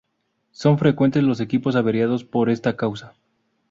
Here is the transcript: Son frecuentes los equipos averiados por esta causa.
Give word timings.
Son 0.49 0.79
frecuentes 0.79 1.21
los 1.21 1.41
equipos 1.41 1.75
averiados 1.75 2.23
por 2.23 2.49
esta 2.49 2.75
causa. 2.75 3.13